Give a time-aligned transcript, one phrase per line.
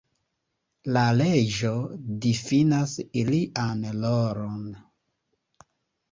[0.93, 1.73] La leĝo
[2.23, 4.65] difinas ilian rolon.